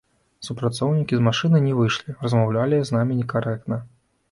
Супрацоўнікі 0.45 1.13
з 1.19 1.25
машыны 1.27 1.61
не 1.67 1.75
выйшлі, 1.81 2.17
размаўлялі 2.25 2.83
з 2.91 2.99
намі 2.99 3.21
некарэктна. 3.21 3.83